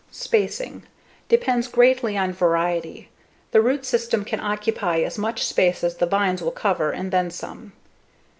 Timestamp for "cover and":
6.49-7.11